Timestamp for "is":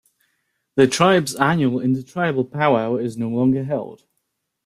2.95-3.17